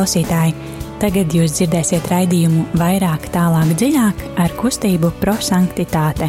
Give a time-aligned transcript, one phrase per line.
[0.00, 0.54] Klausītāji,
[0.96, 6.24] tagad jūs dzirdēsiet raidījumu vairāk, tālāk, dziļāk ar kustību prosanktitāte.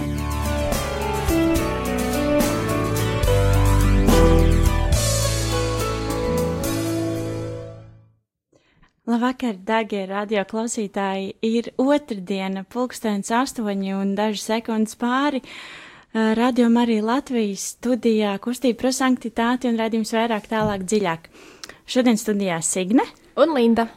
[9.07, 11.31] Labvakar, darbie radio klausītāji!
[11.39, 15.39] Ir otrdiena, pulkstenis astoņi un dažas sekundes pāri.
[16.11, 21.31] Radio Marija Latvijas studijā kustība prosanktitāte un redzījums vairāk, tālāk, dziļāk.
[21.87, 23.89] Šodien studijā Signe un Linda.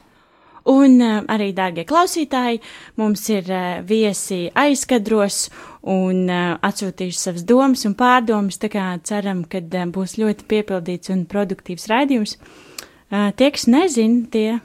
[0.65, 2.63] Un uh, arī, dārgie klausītāji,
[2.97, 5.51] mums ir uh, viesi aizkadros
[5.93, 9.61] un uh, atsūtījuši savas domas un pārdomas, tā kā ceram, ka
[9.93, 12.39] būs ļoti piepildīts un produktīvs raidījums.
[13.15, 14.57] Tie, kas nezin, tie,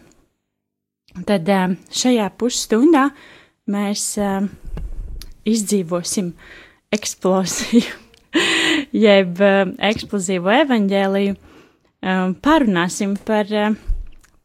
[1.27, 1.49] tad
[1.93, 3.09] šajā pusstundā
[3.70, 4.15] mēs
[5.45, 6.31] izdzīvosim
[6.95, 7.91] eksploziju,
[9.05, 9.43] jeb
[9.91, 11.37] eksplozīvu evaņģēliju,
[12.41, 13.54] parunāsim par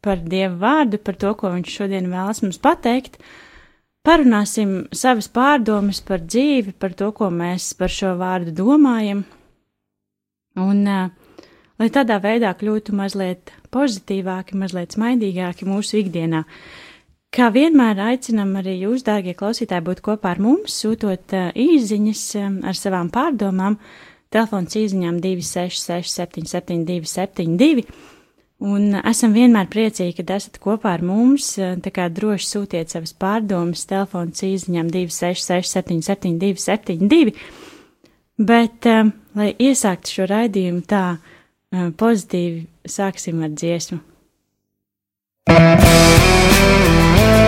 [0.04, 3.18] par Dievu vārdu, par to, ko Viņš šodien vēlas mums pateikt.
[4.04, 9.22] Parunāsim savas pārdomas par dzīvi, par to, ko mēs par šo vārdu domājam,
[10.60, 11.06] un uh,
[11.80, 16.44] lai tādā veidā kļūtu mazliet pozitīvāki, mazliet smaidīgāki mūsu ikdienā.
[17.34, 22.60] Kā vienmēr aicinam arī jūs, dārgie klausītāji, būt kopā ar mums, sūtot uh, īziņas um,
[22.68, 23.80] ar savām pārdomām.
[24.34, 27.88] Telefons īziņām 266 772 72
[28.62, 31.54] Un esam vienmēr priecīgi, kad esat kopā ar mums.
[31.58, 37.34] Tā kā droši sūtiet savas pārdomas, telefons īsiņām 266, 772, 72.
[38.38, 44.00] Bet, um, lai iesāktu šo raidījumu tā um, pozitīvi, sāksim ar dziesmu.
[45.46, 47.43] tam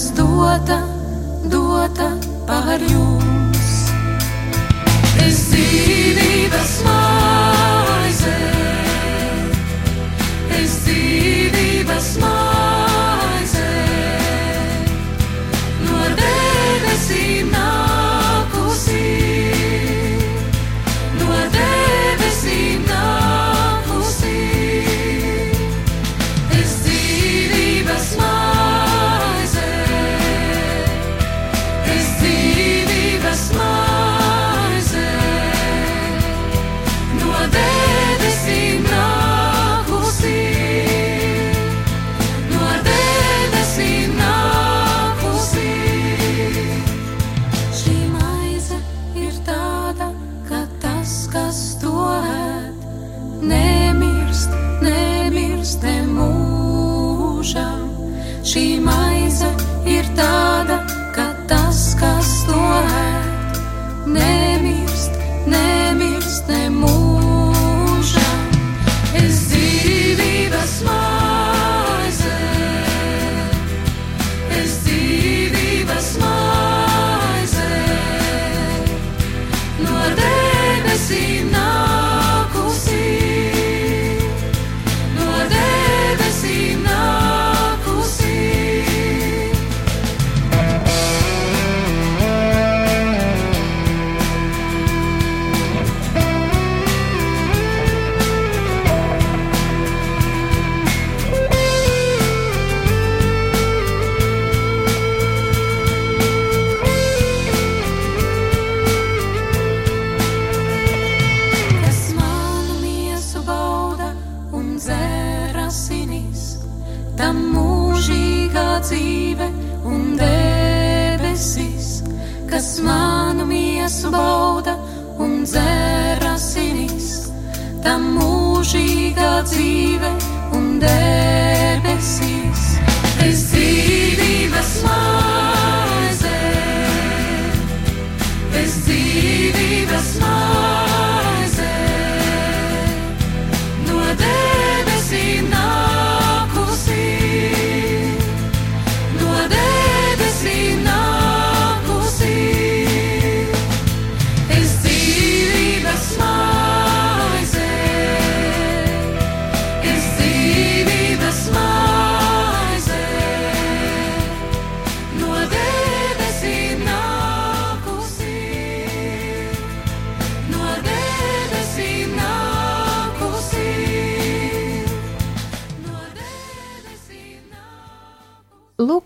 [0.00, 0.78] kas dota,
[1.52, 2.06] dota
[2.48, 3.68] pār jums.
[5.26, 6.99] Es dzīvības man.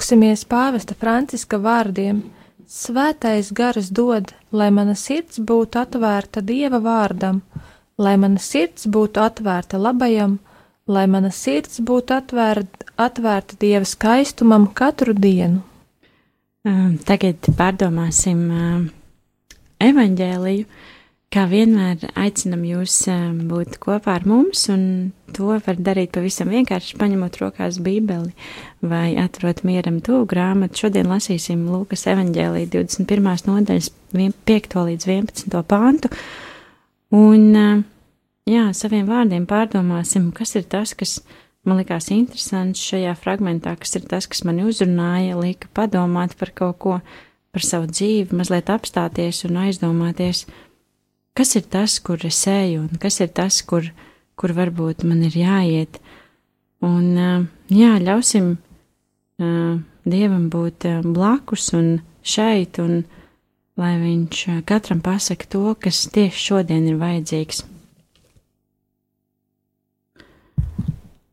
[0.04, 2.18] Lūksimies pāvesta Franciska vārdiem.
[2.68, 7.38] Svētais garas dod, lai mana sirds būtu atvērta Dieva vārdam,
[7.96, 10.34] lai mana sirds būtu atvērta labajam,
[10.84, 15.62] lai mana sirds būtu atvērt, atvērta Dieva skaistumam katru dienu.
[17.08, 18.44] Tagad pārdomāsim
[19.88, 20.68] evaņģēliju.
[21.34, 24.84] Kā vienmēr aicinam jūs um, būt kopā ar mums, un
[25.34, 28.30] to var darīt pavisam vienkārši, paņemot rokās bībeli
[28.86, 30.84] vai atverot mieram tuvu grāmatu.
[30.84, 33.26] Šodien lasīsim Lūkas evaņģēliju 21.
[33.48, 34.76] nodaļas 5.
[34.92, 35.56] līdz 11.
[35.66, 36.12] pāntu.
[37.18, 37.82] Un, um,
[38.46, 41.16] jā, saviem vārdiem pārdomāsim, kas ir tas, kas
[41.66, 46.78] man likās interesants šajā fragmentā, kas ir tas, kas mani uzrunāja, lika padomāt par kaut
[46.78, 47.00] ko,
[47.50, 50.44] par savu dzīvi, mazliet apstāties un aizdomāties,
[51.34, 53.90] kas ir tas, kur es eju, un kas ir tas, kur,
[54.38, 55.98] kur varbūt man ir jāiet.
[56.84, 57.10] Un,
[57.72, 58.56] jā, ļausim
[60.04, 63.02] Dievam būt blakus un šeit, un
[63.80, 67.64] lai Viņš katram pasaka to, kas tieši šodien ir vajadzīgs.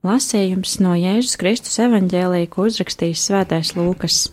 [0.02, 4.32] Lasījums no Jēzus Kristus evaņģēlīja, ko uzrakstījis Svētais Lūkas.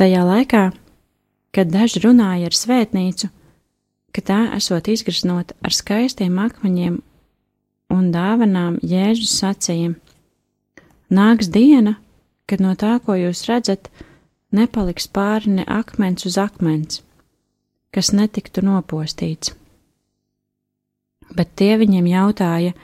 [0.00, 0.62] Tajā laikā,
[1.52, 3.28] kad daži runāja ar svētnīcu,
[4.12, 7.00] ka tā esot izgraznota ar skaistiem akmeņiem
[7.92, 9.94] un dāvanām, Jēzus sacīja:
[11.12, 11.96] Nāks diena,
[12.48, 13.88] kad no tā, ko jūs redzat,
[14.52, 17.02] nepaliks pāri ne akmens uz akmens,
[17.92, 19.54] kas netiktu nopostīts.
[21.32, 22.76] Bet tie viņiem jautāja,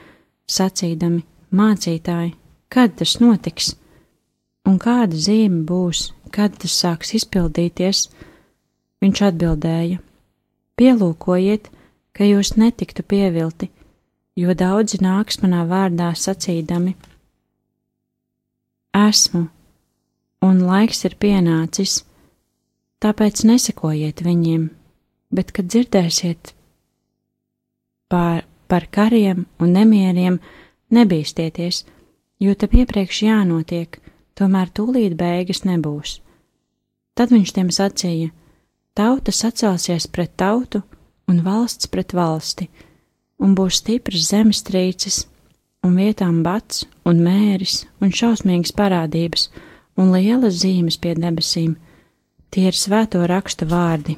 [0.49, 2.35] sacīdami: Mācītāji,
[2.69, 3.73] kad tas notiks,
[4.69, 8.05] un kāda zīme būs, kad tas sāks izpildīties?
[9.01, 9.97] Viņš atbildēja:
[10.79, 11.67] Pielūkojiet,
[12.15, 13.67] ka jūs netiktu pievilti,
[14.39, 16.95] jo daudzi nāks manā vārdā sacīdami:
[18.95, 19.41] Esmu,
[20.47, 21.99] un laiks ir pienācis,
[23.03, 24.69] tāpēc nesekojiet viņiem,
[25.35, 26.53] bet, kad dzirdēsiet
[28.09, 30.39] pār, par kariem un nemieriem,
[30.95, 31.83] nebīsties,
[32.39, 33.99] jo tam iepriekš jānotiek,
[34.39, 36.19] tomēr tūlīt beigas nebūs.
[37.19, 38.31] Tad viņš tiem sacīja:
[38.99, 40.81] Tauta sacelsies pret tautu
[41.31, 42.65] un valsts pret valsti,
[43.39, 45.21] un būs stipras zemestrīces,
[45.87, 49.47] un vietām bats un mēris un šausmīgas parādības
[49.95, 51.77] un lielas zīmes pie debesīm.
[52.51, 54.17] Tie ir svēto rakstu vārdi.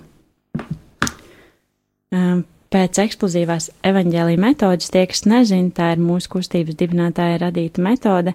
[2.11, 8.31] Um, Pēc eksplozīvās evaņģēlīja metodas, tie, kas nezina, tā ir mūsu kustības dibinātāja radīta metode,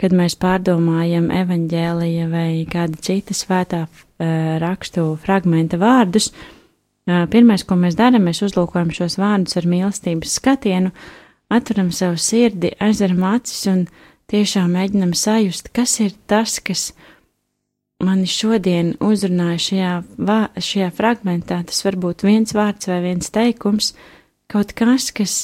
[0.00, 3.92] kad mēs pārdomājam evaņģēlīja vai kāda cita svētā uh,
[4.62, 6.30] rakstu fragmenta vārdus.
[7.04, 10.94] Uh, pirmais, ko mēs darām, mēs uzlūkojam šos vārdus ar mīlestības skatienu,
[11.52, 13.84] atveram savu sirdi, aizveram acis un
[14.32, 16.88] tiešām mēģinam sajust, kas ir tas, kas
[18.04, 23.92] mani šodien uzrunāja šajā, vā, šajā fragmentā, tas var būt viens vārds vai viens teikums,
[24.50, 25.36] kaut kas, kas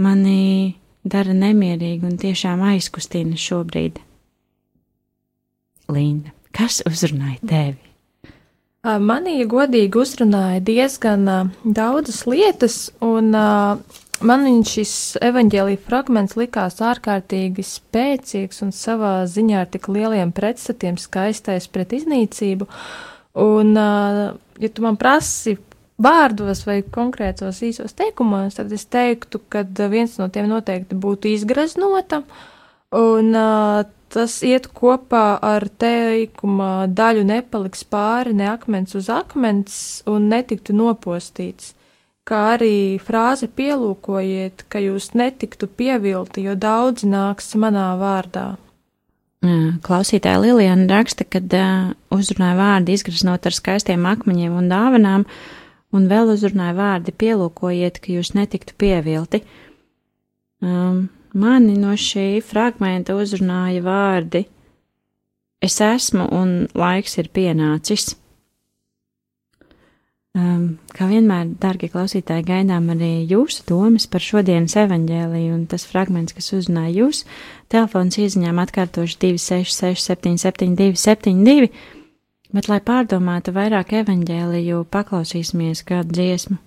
[0.00, 0.74] mani
[1.04, 4.00] dara nemierīgi un tiešām aizkustina šobrīd.
[5.92, 7.80] Linda, kas uzrunāja tevi?
[8.84, 11.28] Manī, godīgi, uzrunāja diezgan
[11.64, 14.92] daudzas lietas, un man šis
[15.24, 22.68] evaņģēlīja fragments likās ārkārtīgi spēcīgs un savā ziņā ar tik lieliem pretstatiem skaistais pret iznīcību.
[23.44, 25.56] Un, ja tu man prasi
[26.02, 32.22] vārdos vai konkrētos īsos teikumos, tad es teiktu, ka viens no tiem noteikti būtu izgraznota,
[32.94, 33.84] un uh,
[34.14, 39.78] tas iet kopā ar teikuma daļu nepaliks pāri ne akmens uz akmens
[40.10, 41.74] un netiktu nopostīts.
[42.24, 48.54] kā arī frāze pielūkojiet, ka jūs netiktu pievilti, jo daudzi nāks manā vārdā.
[49.84, 55.26] Klausītāja Lilijana raksta, ka uh, uzrunāja vārdi izgraznot ar skaistiem akmeņiem un dāvanām,
[55.94, 59.44] un vēl uzrunāja vārdi pielūkojiet, ka jūs netiktu pievilti.
[60.64, 64.44] Um, mani no šī fragmenta uzrunāja vārdi
[65.64, 68.14] es esmu un laiks ir pienācis.
[70.34, 76.34] Um, kā vienmēr, darbie klausītāji, gaidām arī jūsu domas par šodienas evaņģēliju un tas fragments,
[76.34, 77.20] kas uzrunāja jūs.
[77.70, 81.70] Telefons ieziņām atkārtoši 266 772 72,
[82.54, 86.60] bet, lai pārdomātu vairāk evaņģēliju, paklausīsimies kādu dziesmu.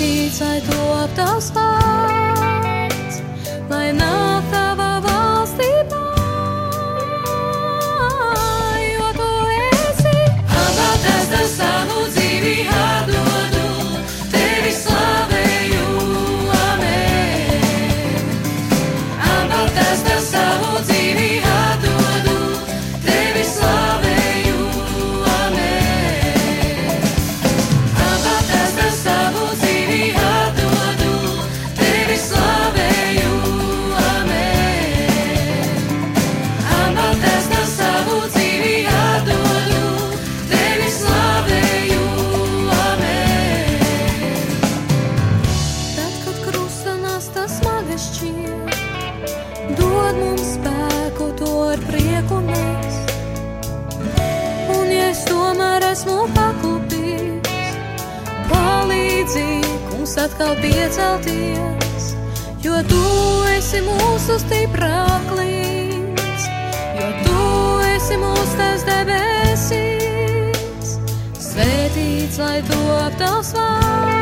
[0.00, 2.29] Svētīts, lai top tavs vārds,
[64.20, 66.42] mūsu stiprāklis,
[66.98, 67.44] jo tu
[67.88, 70.90] esi mūsu tas debesīs.
[71.40, 74.19] Svētīts, lai top tavs vārds,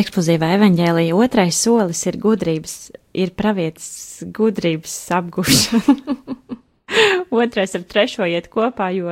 [0.00, 2.74] eksplozīvā evaņģēlīja otrais solis ir gudrības,
[3.14, 5.98] ir pravietis gudrības apgūšana.
[7.44, 9.10] otrais ar trešo iet kopā, jo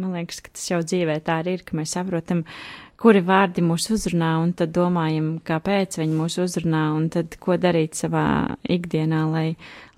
[0.00, 2.44] man liekas, ka tas jau dzīvē tā arī ir, ka mēs saprotam,
[3.00, 7.96] kuri vārdi mūs uzrunā, un tad domājam, kāpēc viņi mūs uzrunā, un tad ko darīt
[7.98, 9.46] savā ikdienā, lai,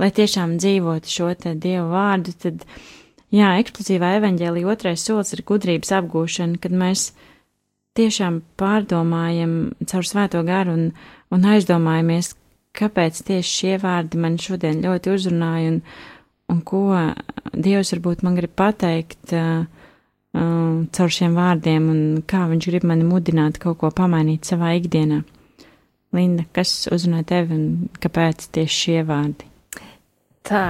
[0.03, 2.67] lai tiešām dzīvotu šo te dievu vārdu, tad,
[3.35, 7.11] jā, eksplozīvā evaņģēlīja otrais solis ir gudrības apgūšana, kad mēs
[7.99, 9.56] tiešām pārdomājam
[9.88, 10.87] caur svēto garu un,
[11.32, 12.32] un aizdomājamies,
[12.76, 15.78] kāpēc tieši šie vārdi man šodien ļoti uzrunāja un,
[16.52, 16.87] un ko
[17.52, 19.66] Dievs varbūt man grib pateikt uh,
[20.32, 25.20] uh, caur šiem vārdiem un kā viņš grib mani mudināt kaut ko pamainīt savā ikdienā.
[26.16, 27.66] Linda, kas uzrunā tevi un
[28.00, 29.49] kāpēc tieši šie vārdi?
[30.49, 30.64] Tā,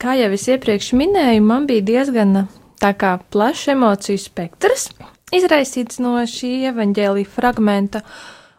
[0.00, 2.48] kā jau es iepriekš minēju, man bija diezgan
[2.80, 4.90] tā kā plašs emociju spektrs
[5.34, 8.04] izraisīts no šī evaņģēlīja fragmenta,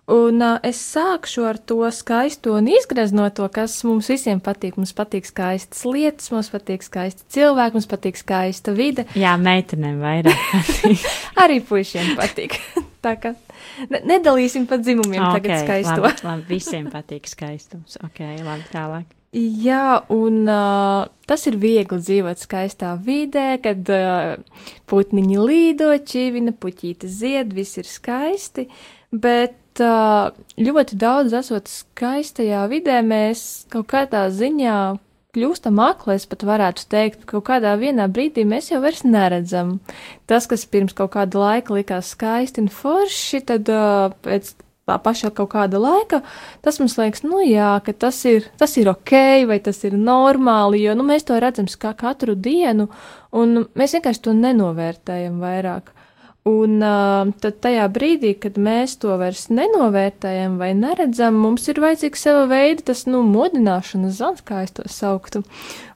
[0.09, 4.79] Un uh, es sākšu ar to skaisto un izgreznoto, kas mums visiem patīk.
[4.79, 9.05] Mums patīk skaistas lietas, mums patīk skaisti cilvēki, mums patīk skaista vide.
[9.13, 11.05] Jā, meitenēm vairāk patīk.
[11.45, 12.57] Arī puišiem patīk.
[13.05, 13.35] Tā kā
[13.85, 16.01] ne, nedalīsim pa dzimumiem okay, tagad skaisto.
[16.01, 18.01] Labi, labi, visiem patīk skaistums.
[18.01, 19.18] Ok, labi, tālāk.
[19.29, 27.05] Jā, un uh, tas ir viegli dzīvot skaistā vidē, kad uh, putniņi līdo, čivina, puķīte
[27.05, 28.65] zied, viss ir skaisti,
[29.13, 34.79] bet uh, ļoti daudz esot skaistajā vidē, mēs kaut kādā ziņā
[35.37, 39.75] kļūstam akli, es pat varētu teikt, ka kaut kādā vienā brīdī mēs jau vairs neredzam.
[40.25, 44.55] Tas, kas pirms kaut kāda laika likās skaisti un forši, tad uh, pēc
[44.89, 46.23] tā paša kaut kāda laika,
[46.65, 49.13] tas mums liekas, nu jā, ka tas ir, tas ir ok,
[49.49, 52.89] vai tas ir normāli, jo, nu, mēs to redzam kā katru dienu,
[53.31, 55.93] un mēs vienkārši to nenovērtējam vairāk.
[56.47, 62.23] Un uh, tad tajā brīdī, kad mēs to vairs nenovērtējam vai neredzam, mums ir vajadzīgs
[62.25, 65.43] sava veida tas, nu, modināšanas zvans, kā es to sauktu.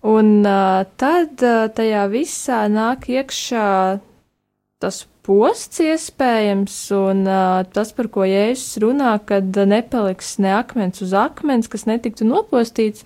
[0.03, 3.69] Un uh, tad uh, tajā visā nāk iekšā
[4.83, 11.13] tas posts iespējams, un uh, tas, par ko Jēzus runā, kad nepaliks ne akmens uz
[11.15, 13.05] akmens, kas netiktu nopostīts,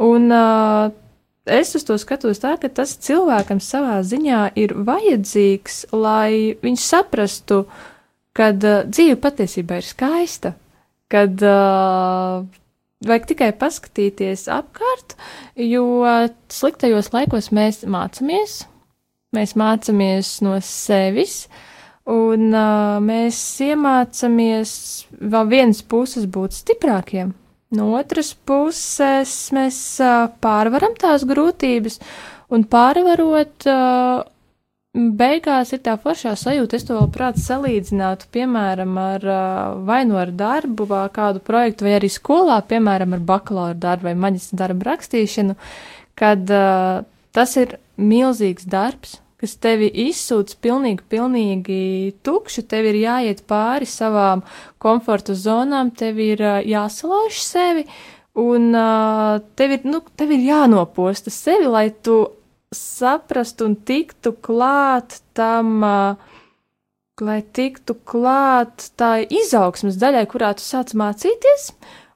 [0.00, 0.88] un uh,
[1.44, 7.64] es uz to skatos tā, ka tas cilvēkam savā ziņā ir vajadzīgs, lai viņš saprastu,
[8.36, 10.54] kad uh, dzīve patiesībā ir skaista,
[11.12, 12.48] kad uh,
[13.04, 15.16] vajag tikai paskatīties apkārt,
[15.60, 15.84] jo
[16.52, 18.62] sliktajos laikos mēs mācāmies,
[19.36, 21.44] Mēs mācāmies no sevis,
[22.10, 24.72] un uh, mēs iemācāmies
[25.20, 27.30] vēl vienas puses būt stiprākiem.
[27.78, 32.00] No otras puses mēs uh, pārvaram tās grūtības,
[32.50, 34.24] un pārvarot, uh,
[35.20, 36.80] beigās ir tā foršā sajūta.
[36.80, 41.86] Es to vēl prāt salīdzinātu, piemēram, ar uh, vai nu ar darbu, vai kādu projektu,
[41.86, 45.54] vai arī skolā, piemēram, ar bakalaura darbu vai maģistra darbu rakstīšanu,
[46.18, 51.82] kad uh, tas ir milzīgs darbs, kas tevi izsūc pilnīgi, pilnīgi
[52.26, 54.42] tukšu, tev ir jāiet pāri savām
[54.82, 57.86] komforta zonām, tev ir uh, jāsalauž sevi,
[58.40, 62.20] un uh, tev, ir, nu, tev ir jānoposta sevi, lai tu
[62.74, 66.36] saprastu un tiktu klāt tam, uh,
[67.24, 71.70] lai tiktu klāt tā izaugsmas daļai, kurā tu sāc mācīties,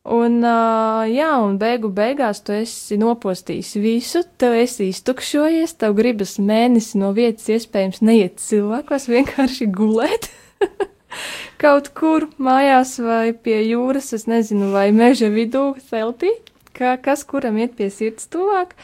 [0.05, 6.35] Un, uh, jā, un beigu beigās tu esi nopostījis visu, tev esi iztukšojies, tev gribas
[6.37, 10.29] mēnesi no vietas iespējams neiet cilvēkos, vienkārši gulēt.
[11.63, 16.35] Kaut kur mājās vai pie jūras, es nezinu, vai meža vidū celtī,
[16.77, 18.75] kā, kas kuram iet pie sirds tuvāk.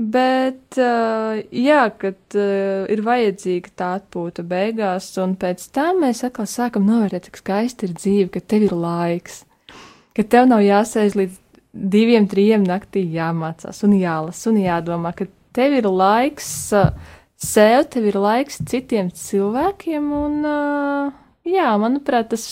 [0.00, 6.48] Bet, uh, jā, kad uh, ir vajadzīga tā atpūta beigās, un pēc tam mēs atkal
[6.48, 9.42] sākam novērtēt, cik skaisti ir dzīve, ka tev ir laiks
[10.16, 11.42] ka tev nav jāsēž līdz
[11.76, 16.50] diviem, trim naktī jāmācās un jālasa un jādomā, ka tev ir laiks
[17.36, 20.38] sev, tev ir laiks citiem cilvēkiem un,
[21.46, 22.46] jā, manuprāt, tas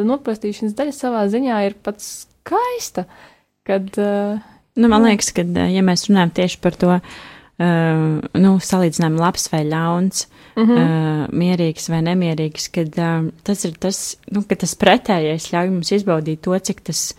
[0.00, 3.04] nopastīšanas daļa savā ziņā ir pats skaista,
[3.68, 3.92] kad.
[4.80, 7.29] Nu, man liekas, ka, ja mēs runājam tieši par to, uh,
[7.60, 10.24] nu, salīdzinām labs vai ļauns,
[10.56, 10.78] mm -hmm.
[10.78, 15.92] uh, mierīgs vai nemierīgs, kad uh, tas ir tas, nu, ka tas pretējais ļauj mums
[15.92, 17.12] izbaudīt to, cik tas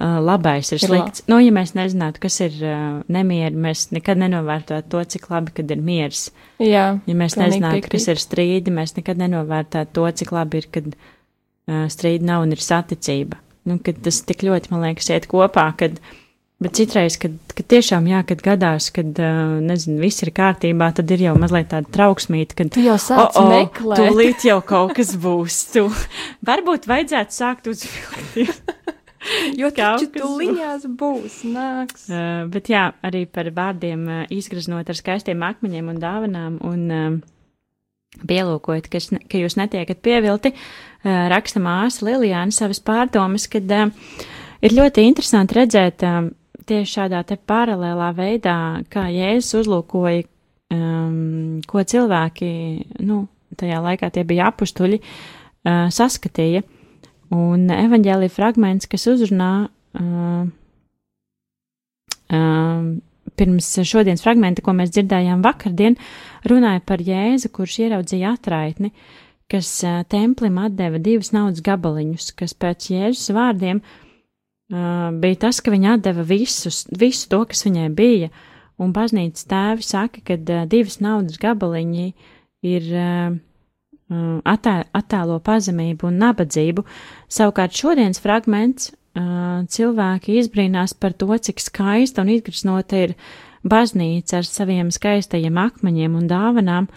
[0.00, 1.20] uh, labais ir, ir slikts.
[1.20, 1.28] Lab.
[1.28, 5.70] Nu, ja mēs nezinātu, kas ir uh, nemieri, mēs nekad nenovērtētu to, cik labi, kad
[5.70, 6.30] ir miers.
[6.58, 7.92] Jā, ja mēs nezinātu, piekrīt.
[7.92, 12.56] kas ir strīdi, mēs nekad nenovērtētu to, cik labi ir, kad uh, strīdi nav un
[12.56, 13.42] ir saticība.
[13.66, 16.14] Nu, kad tas tik ļoti, man liekas, iet kopā, kad uh,
[16.56, 19.18] Bet citreiz, kad, kad tiešām, jā, kad gadās, kad,
[19.60, 23.42] nezinu, viss ir kārtībā, tad ir jau mazliet tāda trauksmīta, kad tu jau sāc oh,
[23.42, 24.00] oh, meklēt.
[24.00, 25.58] Tūlīt jau kaut kas būs.
[25.74, 25.84] Tu
[26.48, 28.72] varbūt vajadzētu sākt uzvilkt.
[29.60, 32.08] jo taču tuliņās būs, nāks.
[32.10, 37.18] Uh, bet jā, arī par vārdiem uh, izgraznot ar skaistiem akmeņiem un dāvanām un uh,
[38.26, 43.90] pielūkojot, ka, ka jūs netiekat pievilti, uh, raksta māsa Lilijāna savas pārdomas, kad uh,
[44.64, 46.30] ir ļoti interesanti redzēt, uh,
[46.66, 48.58] tieši šādā te paralēlā veidā,
[48.92, 50.26] kā Jēzus uzlūkoja,
[50.74, 52.50] um, ko cilvēki,
[53.06, 53.24] nu,
[53.58, 56.64] tajā laikā tie bija apustuļi, uh, saskatīja.
[57.34, 60.46] Un evaņģēlija fragments, kas uzrunā uh,
[62.30, 62.88] uh,
[63.36, 65.98] pirms šodienas fragmenta, ko mēs dzirdējām vakardien,
[66.46, 68.92] runāja par Jēzu, kurš ieraudzīja atraitni,
[69.50, 74.02] kas uh, templim atdeva divus naudas gabaliņus, kas pēc Jēzus vārdiem uh,
[74.70, 78.30] bija tas, ka viņa atdeva visus, visu to, kas viņai bija,
[78.82, 82.08] un baznīcas tēvi saka, ka divas naudas gabaliņi
[82.66, 82.92] ir
[84.10, 86.84] attē, attēlo pazemību un nabadzību.
[87.30, 93.16] Savukārt šodienas fragments cilvēki izbrīnās par to, cik skaista un izgriznota ir
[93.66, 96.90] baznīca ar saviem skaistajiem akmeņiem un dāvanām.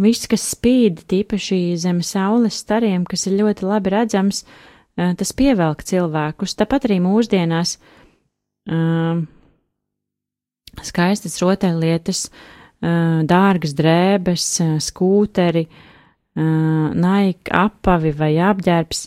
[0.00, 5.84] Viss, kas spīd, tīpaši zem saules stariem, kas ir ļoti labi redzams, uh, tas pievelk
[5.88, 6.56] cilvēkus.
[6.58, 7.76] Tāpat arī mūsdienās
[8.70, 9.22] uh,
[10.84, 19.06] skaistas rotaļlietas, uh, dārgas drēbes, uh, skūteri, uh, naik, apavi vai apģērbs.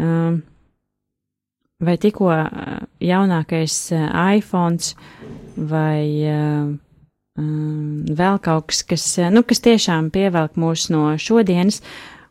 [0.00, 0.38] Uh,
[1.80, 4.06] vai tikko uh, jaunākais uh,
[4.36, 4.78] iPhone
[5.56, 6.70] vai uh,
[7.40, 11.80] um, vēl kaut kas, kas, uh, nu, kas tiešām pievelk mūs no šodienas,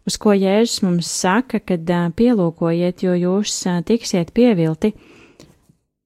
[0.10, 1.86] uz ko Jēzus mums saka, kad
[2.18, 4.94] pielūkojiet, jo jūs tiksiet pievilti.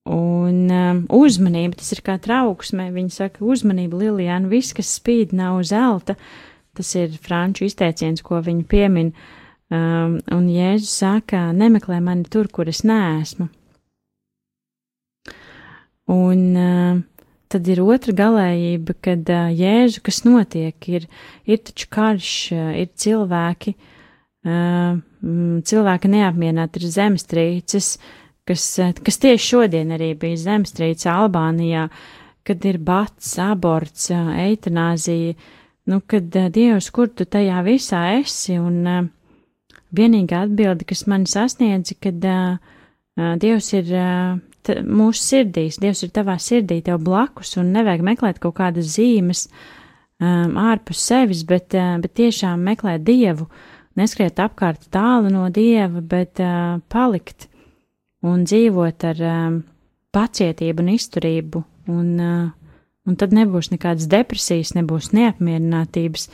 [0.04, 5.62] Un um, uzmanība, tas ir kā trauksme, viņi saka, uzmanība, Lilijāna, viss, kas spīd, nav
[5.70, 6.18] zelta.
[6.76, 9.13] Tas ir franču izteiciens, ko viņi piemin.
[9.72, 13.48] Um, un Jēzus saka, nemeklē mani tur, kur es neesmu.
[16.12, 17.00] Un uh,
[17.48, 21.08] tad ir otra galējība, kad uh, Jēzu, kas notiek, ir,
[21.48, 22.36] ir taču karš,
[22.84, 23.89] ir cilvēki, uh,
[24.43, 27.93] cilvēki neapmierināti ir zemestrīces,
[28.47, 31.88] kas, uh, kas tieši šodien arī bija zemestrīce Albānijā,
[32.43, 35.36] kad ir bats, aborts, uh, eitanāzija,
[35.88, 39.06] nu, kad uh, Dievs, kur tu tajā visā esi, un uh,
[39.95, 42.58] vienīgā atbilde, kas mani sasniedza, kad uh,
[43.15, 44.41] uh, Dievs ir uh,
[44.84, 49.47] mūsu sirdīs, Dievs ir tavā sirdī, tev blakus, un nevajag meklēt kaut kādas zīmes
[50.23, 53.49] ārpus sevis, bet, uh, bet tiešām meklēt Dievu,
[53.99, 57.47] neskriet apkārt tālu no Dieva, bet uh, palikt
[58.23, 59.62] un dzīvot ar um,
[60.13, 62.77] pacietību un izturību, un, uh,
[63.08, 66.29] un tad nebūs nekādas depresijas, nebūs neapmierinātības,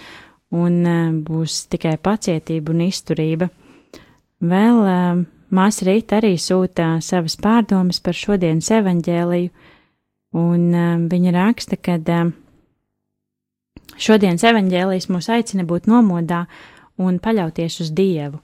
[0.56, 3.50] un uh, būs tikai pacietība un izturība.
[4.40, 9.50] Vēl uh, Māsa Rīta arī sūta savas pārdomas par šodienas evaņģēliju,
[10.38, 12.36] un um, viņa raksta, ka um,
[13.98, 16.44] šodienas evaņģēlijs mūs aicina būt nomodā
[17.00, 18.40] un paļauties uz Dievu.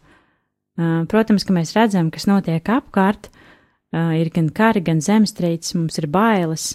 [0.76, 6.00] Uh, protams, ka mēs redzam, kas notiek apkārt, uh, ir gan kari, gan zemestrīces, mums
[6.02, 6.74] ir bailes,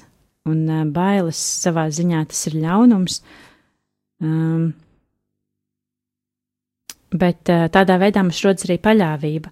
[0.48, 3.20] un uh, bailes savā ziņā tas ir ļaunums.
[4.24, 4.70] Um,
[7.10, 9.50] bet tādā veidā mums rodas arī paļāvība.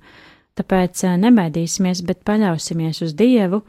[0.58, 3.62] Tāpēc nebaidīsimies, bet paļausimies uz Dievu.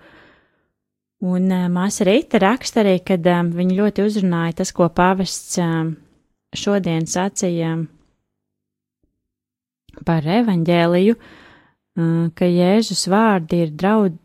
[1.26, 5.96] Un māsa Rīta raksta arī, ka um, viņa ļoti uzrunāja tas, ko pavests um,
[6.56, 7.74] šodien sacīja
[10.08, 11.16] par evaņģēliju,
[12.36, 14.16] ka Jēzus vārdi ir draud,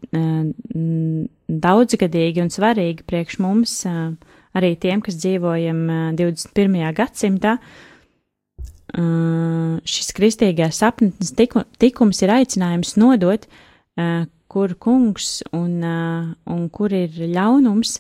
[1.65, 3.81] daudzgadīgi un svarīgi priekš mums,
[4.55, 6.79] arī tiem, kas dzīvojam uh, 21.
[6.95, 7.57] gadsimtā.
[8.95, 13.49] Šis kristīgais sapnis tiku, tikums ir aicinājums nodot,
[14.47, 17.97] kur kungs un, un kur ir ļaunums,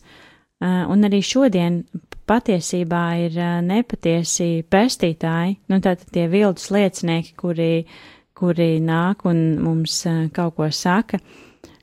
[0.62, 1.82] un arī šodien
[2.28, 7.70] patiesībā ir uh, nepatiesi pestītāji, nu tātad tie viltus liecinieki, kuri,
[8.36, 11.20] kuri nāk un mums uh, kaut ko saka,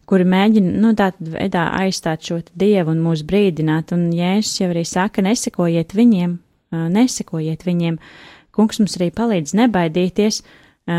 [0.10, 4.86] kuri mēģina, nu tātad veidā aizstāt šo dievu un mūs brīdināt, un Jēzus jau arī
[4.88, 6.38] saka, nesekojiet viņiem,
[6.76, 8.02] uh, nesekojiet viņiem,
[8.52, 10.42] Kungs mums arī palīdz nebaidīties,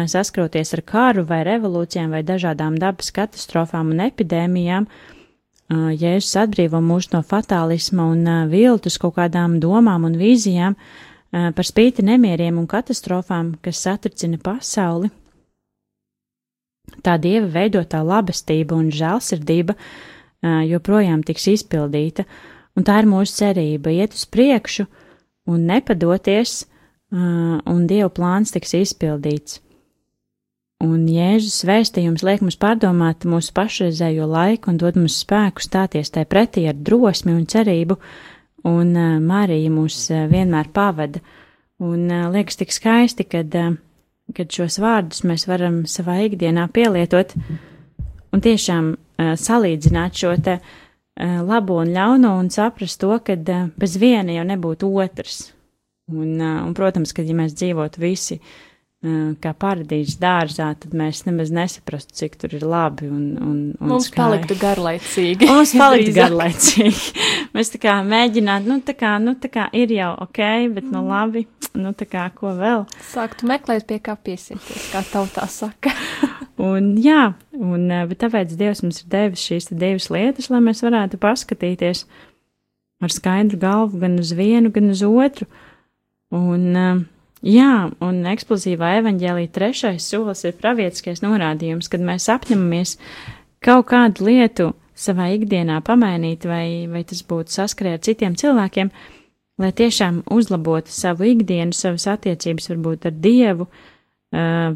[0.09, 4.87] saskroties ar kāru vai revolūcijām vai dažādām dabas katastrofām un epidēmijām.
[5.73, 10.77] Jēzus atbrīvo mūs no fatālisma un viltus kaut kādām domām un vīzijām
[11.31, 15.09] par spīti nemieriem un katastrofām, kas satricina pasauli.
[17.03, 19.77] Tā dieva veidotā labestība un žēlsirdība
[20.69, 22.27] joprojām tiks izpildīta,
[22.77, 24.87] un tā ir mūsu cerība iet uz priekšu
[25.49, 26.67] un nepadoties,
[27.13, 29.61] un Dieva plāns tiks izpildīts.
[30.83, 36.25] Un Jēzus vēstījums liek mums pārdomāt mūsu pašreizējo laiku un dod mums spēku stāties tai
[36.27, 37.99] pretī ar drosmi un cerību,
[38.67, 38.91] un
[39.23, 41.23] Marija mūs vienmēr pavada.
[41.83, 43.55] Un liekas tik skaisti, kad,
[44.35, 47.35] kad šos vārdus mēs varam savā ikdienā pielietot
[48.33, 48.93] un tiešām
[49.39, 50.59] salīdzināt šo te
[51.47, 53.39] labo un ļauno un saprast to, ka
[53.79, 55.43] bez viena jau nebūtu otrs
[56.11, 58.41] Un, un, protams, ka ja mēs dzīvotu visi
[59.03, 63.09] kā paradīzes dārzā, tad mēs nemaz nesaprastu, cik tur ir labi.
[63.11, 64.21] Un, un, un Mums skai.
[64.21, 65.49] paliktu garlaicīgi.
[65.51, 67.25] Mums paliktu garlaicīgi.
[67.57, 70.41] mēs tā kā mēģinātu, nu tā kā, nu tā kā ir jau ok,
[70.77, 72.85] bet nu labi, nu tā kā ko vēl.
[73.11, 75.91] Sāktu meklēt, pie kā piesieties, kā tautā saka.
[76.63, 81.19] Un jā, un, eh, tāpēc Dievs mums ir devis šīs divas lietas, lai mēs varētu
[81.19, 82.05] paskatīties
[83.03, 85.49] ar skaidru galvu gan uz vienu, gan uz otru.
[86.31, 87.01] Un, eh,
[87.43, 92.95] Jā, un eksplozīvā evaņģēlī trešais solis ir pravietiskais norādījums, kad mēs apņemamies
[93.63, 98.93] kaut kādu lietu savā ikdienā pamainīt, vai, vai tas būtu saskarē ar citiem cilvēkiem,
[99.59, 103.67] lai tiešām uzlabotu savu ikdienu, savas attiecības varbūt ar Dievu,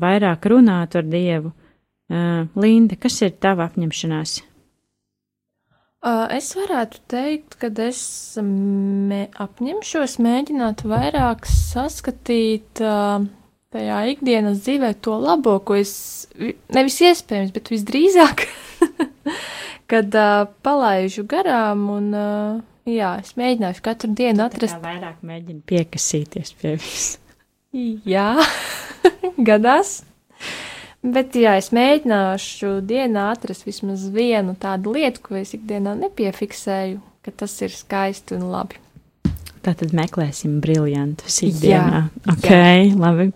[0.03, 1.55] vairāk runātu ar Dievu.
[2.59, 4.41] Linda, kas ir tava apņemšanās?
[6.05, 8.01] Es varētu teikt, ka es
[8.39, 17.51] mē, apņemšos mēģināt vairāk saskatīt tajā ikdienas dzīvē to labo, ko es vi- nevis iespējams,
[17.57, 18.45] bet visdrīzāk,
[19.91, 20.15] kad
[20.63, 22.13] palaižu garām un
[22.87, 24.79] jā, es mēģināšu katru dienu atrast.
[24.79, 27.19] Tā vairāk mēģina piekasīties pie visu.
[28.07, 28.29] Jā,
[29.51, 30.05] gadās.
[31.07, 37.35] Bet, jā, es mēģināšu dienā atrast vismaz vienu tādu lietu, ko es ikdienā nepiefiksēju, ka
[37.42, 38.81] tas ir skaisti un labi.
[39.62, 42.01] Tātad meklēsim briljantus Jā, ikdienā.
[42.33, 42.51] Ok,
[42.99, 43.29] labi.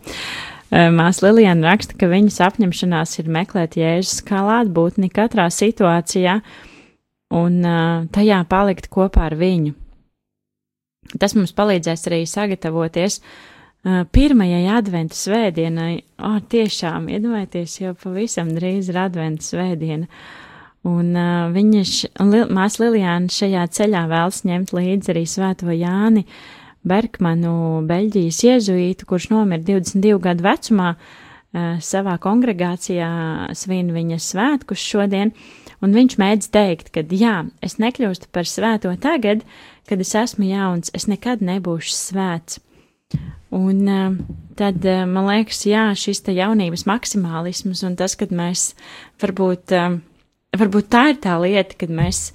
[0.71, 6.41] Māsa Lilijana raksta, ka viņas apņemšanās ir meklēt Jēzus klātbūtni katrā situācijā
[7.35, 9.77] un uh, tajā palikt kopā ar viņu.
[11.19, 13.33] Tas mums palīdzēs arī sagatavoties uh,
[13.85, 16.03] pirmajai adventu svētdienai.
[16.21, 20.09] O, tiešām, iedomājieties, jau pavisam drīz ir adventu svētdiena.
[20.89, 21.85] Un uh, viņa,
[22.25, 26.25] Lil, māsa Lilijāna šajā ceļā vēlas ņemt līdzi arī svēto Jāni
[26.89, 33.11] Berkmanu, Beļģijas jēzuītu, kurš nomira 22 gadu vecumā, uh, savā kongregācijā
[33.57, 35.35] svin viņa svētkus šodien,
[35.85, 39.45] un viņš mēdz teikt, ka jā, es nekļūstu par svēto tagad,
[39.89, 42.61] kad es esmu jauns, es nekad nebūšu svēts.
[43.51, 44.15] Un uh,
[44.59, 48.73] tad, uh, man liekas, jā, šis te jaunības maksimālisms un tas, kad mēs
[49.23, 49.99] varbūt, uh,
[50.61, 52.29] varbūt tā ir tā lieta, kad mēs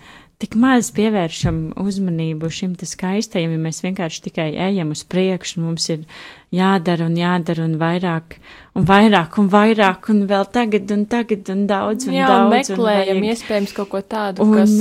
[0.45, 5.71] tik maz pievēršam uzmanību šim te skaistajam, ja mēs vienkārši tikai ejam uz priekšu, un
[5.71, 6.03] mums ir
[6.55, 8.37] jādara un jādara un vairāk,
[8.77, 12.53] un vairāk, un vairāk, un vēl tagad, un tagad, un daudz, un jā, un daudz.
[12.69, 14.75] meklējam vajag- iespējams kaut ko tādu, Un, kas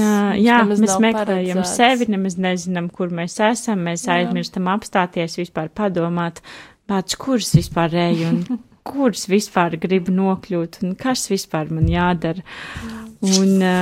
[0.44, 1.74] jā, mēs meklējam paredzēts.
[1.80, 3.80] sevi, nemaz nezinām, kur mēs esam.
[3.88, 4.20] Mēs Jā.
[4.20, 6.42] aizmirstam apstāties, vispār padomāt,
[6.86, 8.44] pats, kurš vispār ej un
[8.84, 12.42] kurš vispār grib nokļūt un kas vispār man jādara.
[13.24, 13.74] Un, ā,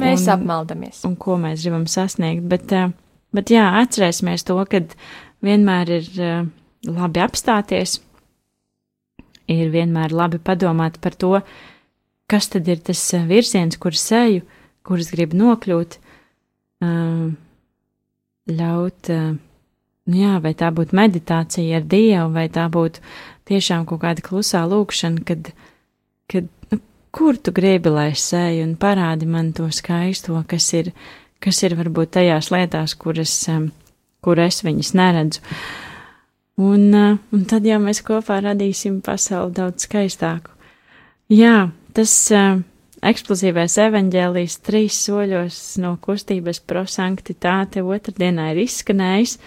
[0.00, 1.02] Mēs un, apmaldamies.
[1.08, 2.46] un ko mēs gribam sasniegt.
[2.48, 2.88] Bet, ā,
[3.36, 4.80] bet jā, atcerēsimies to, ka
[5.44, 6.34] vienmēr ir ā,
[6.86, 7.98] labi apstāties,
[9.52, 11.34] ir vienmēr labi padomāt par to,
[12.30, 14.42] kas tad ir tas virziens, kur seju,
[14.86, 15.98] kurus grib nokļūt,
[18.46, 19.10] ļaut,
[20.06, 23.02] nu jā, vai tā būtu meditācija ar Dievu, vai tā būtu
[23.50, 25.50] tiešām kaut kāda klusā lūkšana, kad,
[26.30, 26.80] kad nu,
[27.16, 30.92] kur tu gribi, lai es eju, un parādi man to skaisto, kas ir,
[31.40, 33.70] kas ir varbūt tajās lietās, kuras, um,
[34.24, 35.42] kur es viņas neredzu.
[36.60, 40.52] Un, uh, un tad jau mēs kopā radīsim pasauli daudz skaistāku.
[41.32, 42.60] Jā, tas uh,
[43.04, 49.38] eksplozīvais evaņģēlijs trīs soļos no kustības prosanktitāte otrdienā ir izskanējis.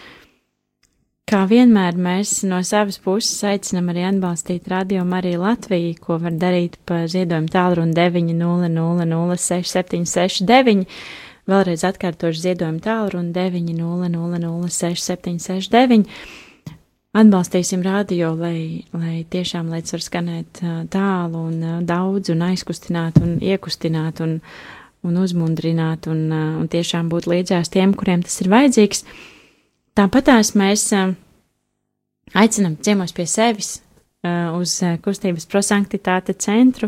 [1.29, 6.79] Kā vienmēr mēs no savas puses aicinam arī atbalstīt Radio Mariju Latviju, ko var darīt
[6.89, 10.89] pa ziedojumu tālruni 900-6769.
[11.53, 16.09] Vēlreiz atkārtošu ziedojumu tālruni 900-6769.
[17.21, 24.17] Atbalstīsim radio, lai, lai tiešām līdz var skanēt tālu un daudz un aizkustināt un iekustināt
[24.25, 24.41] un,
[25.05, 29.05] un uzmundrināt un, un tiešām būt līdzās tiem, kuriem tas ir vajadzīgs.
[29.99, 30.85] Tāpatās mēs
[32.39, 33.81] aicinam ciemos pie sevis
[34.55, 36.87] uz kustības prosanktitāte centru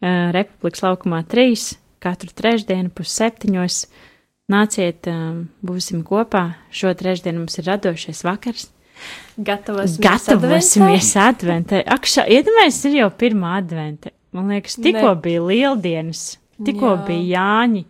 [0.00, 3.82] Republikas laukumā 3 katru trešdienu pus septiņos.
[4.50, 5.04] Nāciet,
[5.62, 6.46] būsim kopā.
[6.74, 8.70] Šo trešdienu mums ir radošais vakars.
[9.36, 10.00] Gatavosimies.
[10.02, 11.84] Gatavosimies adventē.
[11.84, 14.14] Ak, šā, iedomājieties, ir jau pirmā advente.
[14.32, 16.24] Man liekas, tikko bija lieldienas,
[16.56, 16.98] tikko Jā.
[17.06, 17.84] bija Jāņi.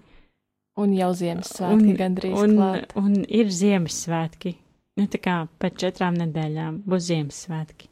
[0.80, 2.94] Un jau Ziemassvētki gandrīz un, klāt.
[3.00, 4.54] un ir Ziemassvētki.
[5.00, 7.90] Nu, tā kā pēc četrām nedēļām būs Ziemassvētki.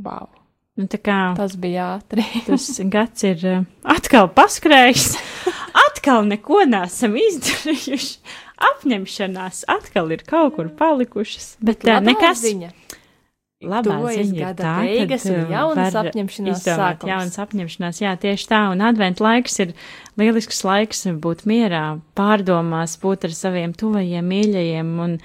[0.00, 0.28] Wow,
[0.80, 2.24] Nu, kā tas bija ātri.
[2.48, 5.16] tas gads ir uh, atkal paskrējis,
[5.86, 8.14] atkal neko nesam izdarījuši.
[8.60, 12.42] Apņemšanās atkal ir kaut kur palikušas, bet tā Labā nekas.
[12.44, 12.70] ziņa.
[13.60, 17.10] Labā ziņa ir tā, beigas un uh, jaunas apņemšanās sākums.
[17.10, 19.74] Jaunas apņemšanās, jā, tieši tā, un adventa laiks ir
[20.16, 21.82] lielisks laiks būt mierā,
[22.16, 25.18] pārdomās, būt ar saviem tuvajiem, mīļajiem, un,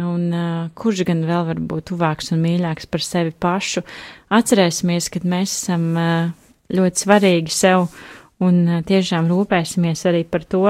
[0.00, 3.84] un uh, kurš gan vēl var būt tuvāks un mīļāks par sevi pašu.
[4.32, 6.32] Atcerēsimies, ka mēs esam uh,
[6.72, 7.90] ļoti svarīgi sev,
[8.40, 10.64] un uh, tiešām rūpēsimies arī par to,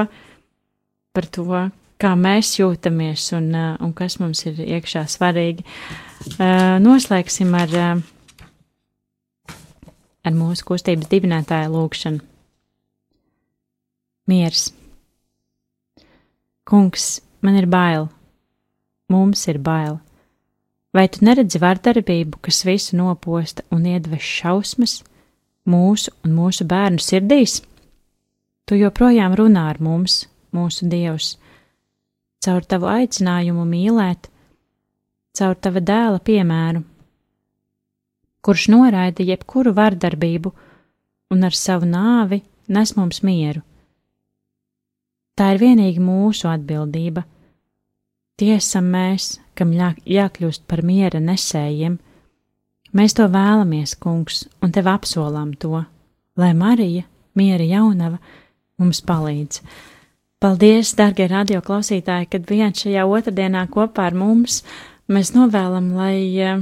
[1.14, 1.68] par to,
[2.02, 5.64] kā mēs jūtamies un, uh, un kas mums ir iekšā svarīgi.
[6.36, 9.54] Uh, noslēgsim ar, uh,
[10.26, 12.24] ar mūsu kustības dibinātāja lūgšanu.
[14.26, 14.72] Miers.
[16.66, 18.08] Kungs, man ir bail,
[19.12, 20.00] mums ir bail.
[20.96, 24.96] Vai tu neredzi vardarbību, kas visu noposta un iedvež šausmas
[25.68, 27.60] mūsu un mūsu bērnu sirdīs?
[28.66, 30.24] Tu joprojām runā ar mums,
[30.56, 31.36] mūsu Dievs,
[32.46, 34.30] caur tavu aicinājumu mīlēt,
[35.36, 36.84] caur tava dēla piemēru,
[38.46, 40.52] kurš noraida jebkuru vardarbību
[41.34, 43.62] un ar savu nāvi nes mums mieru.
[45.36, 47.26] Tā ir vienīgi mūsu atbildība.
[48.40, 51.98] Tie esam mēs, kam jā, jākļūst par miera nesējiem.
[52.96, 55.82] Mēs to vēlamies, kungs, un tev apsolām to,
[56.40, 57.04] lai Marija,
[57.36, 58.20] miera jaunava,
[58.80, 59.60] mums palīdz.
[60.46, 64.60] Paldies, darbie radioklausītāji, kad bijāt šajā otrdienā kopā ar mums.
[65.10, 66.60] Mēs novēlam, lai, eh,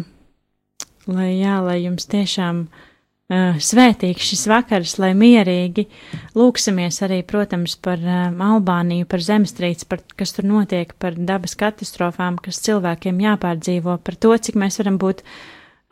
[1.05, 5.85] lai, jā, lai jums tiešām uh, svētīgs šis vakars, lai mierīgi
[6.33, 12.41] lūksimies arī, protams, par uh, Albāniju, par zemestrīci, par kas tur notiek, par dabas katastrofām,
[12.41, 15.37] kas cilvēkiem jāpārdzīvo, par to, cik mēs varam būt uh,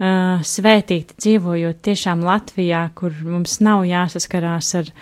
[0.02, 4.92] svētīti dzīvojot tiešām Latvijā, kur mums nav jāsaskarās ar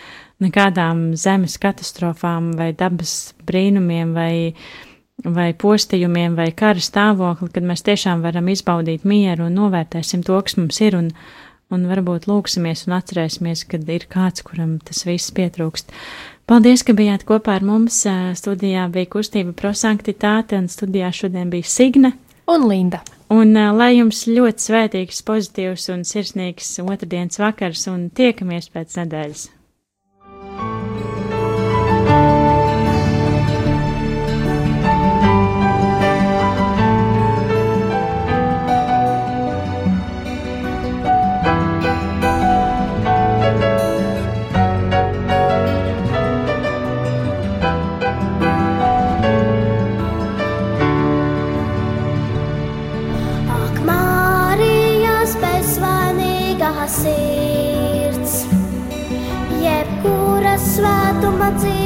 [0.41, 4.33] nekādām zemes katastrofām vai dabas brīnumiem vai,
[5.25, 10.59] vai postījumiem vai kara stāvokli, kad mēs tiešām varam izbaudīt mieru un novērtēsim to, kas
[10.61, 11.13] mums ir un,
[11.73, 15.95] un varbūt lūksimies un atcerēsimies, kad ir kāds, kuram tas viss pietrūkst.
[16.51, 18.03] Paldies, ka bijāt kopā ar mums.
[18.41, 22.17] Studijā bija kustība prosanktitāte un studijā šodien bija Signe.
[22.51, 23.05] Un Linda.
[23.31, 29.49] Un uh, lai jums ļoti svētīgs, pozitīvs un sirsnīgs otrdienas vakars un tiekamies pēc nedēļas.
[61.21, 61.80] と街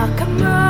[0.00, 0.69] Come on.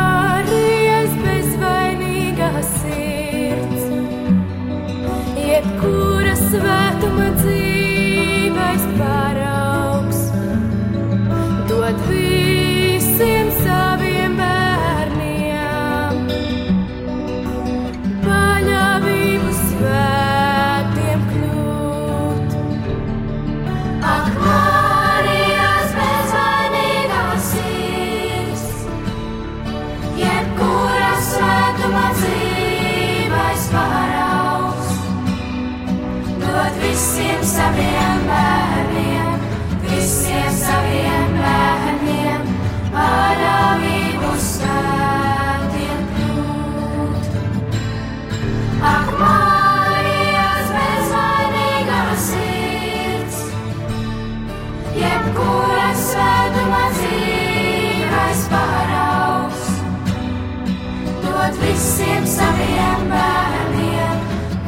[62.71, 64.19] Saviem bērniem,